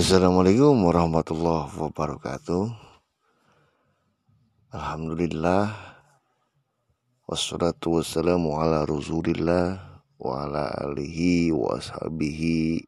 [0.00, 2.72] Assalamualaikum warahmatullahi wabarakatuh.
[4.72, 5.76] Alhamdulillah.
[7.28, 9.76] Wassalatu wassalamu ala rasulillah
[10.16, 12.80] Wa ala alihi wa ashabihi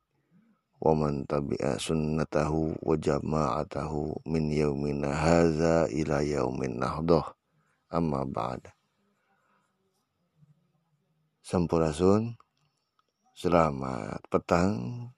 [0.80, 7.28] Wa man tabi'a sunnatahu wa jama'atahu Min yaumina haza ila yaumin nahdoh.
[7.92, 8.72] Amma ba'da.
[11.44, 12.40] Sampurasun.
[13.36, 15.11] Selamat petang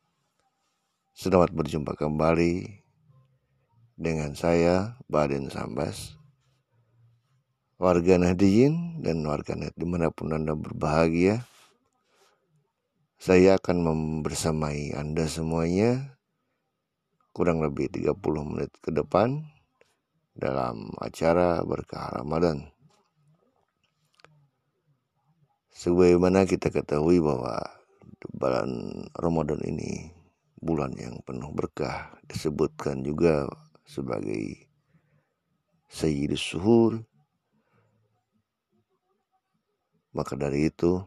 [1.14, 2.82] Selamat berjumpa kembali
[3.94, 6.18] dengan saya Baden Sambas.
[7.78, 11.46] Warga Nahdiyin dan warga net di mana pun Anda berbahagia
[13.14, 16.18] Saya akan membersamai Anda semuanya
[17.30, 18.10] Kurang lebih 30
[18.50, 19.38] menit ke depan
[20.34, 22.74] Dalam acara berkah Ramadan.
[25.70, 27.62] Sebagaimana kita ketahui bahwa
[28.34, 30.23] bulan Ramadan ini
[30.74, 33.46] bulan yang penuh berkah disebutkan juga
[33.86, 34.66] sebagai
[35.86, 36.98] Sayyidus Suhur
[40.10, 40.98] maka dari itu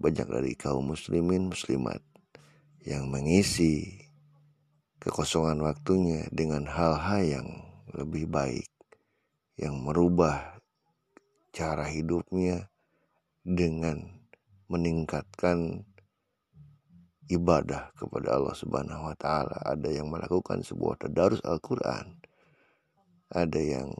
[0.00, 2.00] banyak dari kaum muslimin muslimat
[2.88, 4.00] yang mengisi
[4.96, 7.48] kekosongan waktunya dengan hal-hal yang
[7.92, 8.72] lebih baik
[9.60, 10.56] yang merubah
[11.52, 12.72] cara hidupnya
[13.44, 14.24] dengan
[14.72, 15.84] meningkatkan
[17.26, 22.22] ibadah kepada Allah Subhanahu wa taala, ada yang melakukan sebuah tadarus Al-Qur'an.
[23.26, 23.90] Ada yang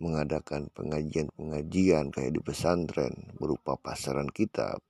[0.00, 4.80] mengadakan pengajian-pengajian kayak di pesantren berupa pasaran kitab.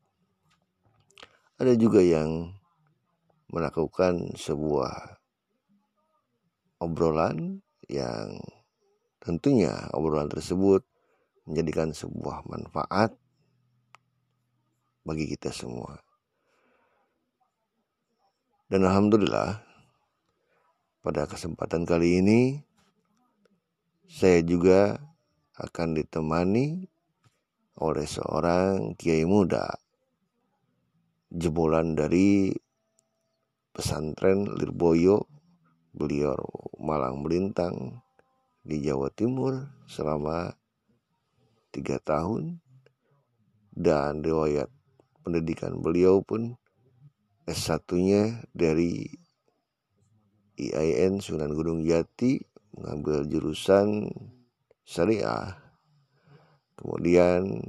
[1.59, 2.55] Ada juga yang
[3.51, 5.19] melakukan sebuah
[6.79, 7.59] obrolan
[7.91, 8.39] yang
[9.19, 10.87] tentunya obrolan tersebut
[11.49, 13.17] menjadikan sebuah manfaat
[15.03, 16.08] bagi kita semua.
[18.69, 19.65] Dan Alhamdulillah
[21.01, 22.61] pada kesempatan kali ini
[24.05, 25.01] saya juga
[25.57, 26.85] akan ditemani
[27.81, 29.73] oleh seorang kiai muda
[31.33, 32.53] jebolan dari
[33.73, 35.25] pesantren Lirboyo
[35.97, 36.37] beliau
[36.77, 38.05] Malang Melintang
[38.61, 40.53] di Jawa Timur selama
[41.73, 42.61] tiga tahun.
[43.79, 44.69] Dan riwayat
[45.25, 46.59] pendidikan beliau pun
[47.49, 49.09] S1-nya dari
[50.61, 52.37] IAIN Sunan Gunung Jati
[52.77, 54.13] mengambil jurusan
[54.85, 55.57] syariah.
[56.77, 57.65] Kemudian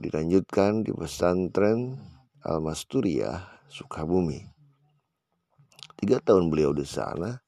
[0.00, 2.00] dilanjutkan di pesantren
[2.40, 4.40] Al-Masturiyah Sukabumi.
[6.00, 7.44] Tiga tahun beliau di sana.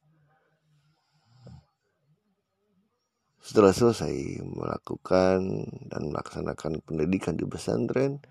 [3.41, 5.41] Setelah selesai melakukan
[5.89, 8.21] dan melaksanakan pendidikan di pesantren,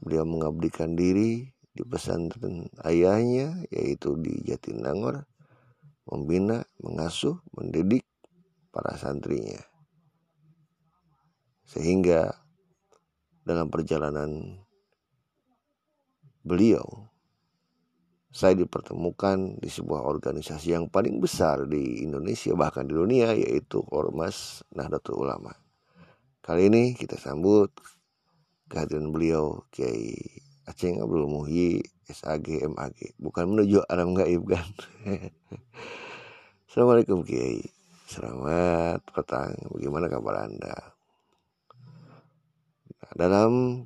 [0.00, 5.30] beliau mengabdikan diri di pesantren ayahnya yaitu di Jatinangor
[6.10, 8.02] membina, mengasuh, mendidik
[8.74, 9.62] para santrinya.
[11.68, 12.34] Sehingga
[13.46, 14.58] dalam perjalanan
[16.42, 17.06] beliau
[18.34, 24.66] saya dipertemukan di sebuah organisasi yang paling besar di Indonesia bahkan di dunia yaitu Ormas
[24.74, 25.54] Nahdlatul Ulama.
[26.42, 27.70] Kali ini kita sambut
[28.68, 34.68] kehadiran beliau Kiai Aceh Abdul Muhyi SAG MAG bukan menuju alam gaib kan.
[36.68, 37.64] Assalamualaikum Kiai.
[38.04, 39.56] Selamat petang.
[39.72, 40.76] Bagaimana kabar Anda?
[43.00, 43.80] Nah, Dalam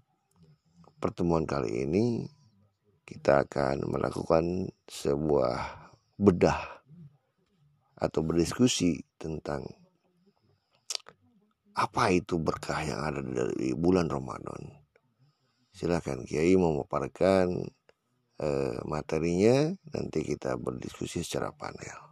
[0.98, 2.26] pertemuan kali ini
[3.06, 5.86] Kita akan melakukan sebuah
[6.18, 6.82] bedah
[7.94, 9.70] Atau berdiskusi tentang
[11.78, 14.81] Apa itu berkah yang ada dari bulan Ramadan
[15.72, 17.48] Silakan Kiai memaparkan
[18.44, 22.11] uh, materinya nanti kita berdiskusi secara panel.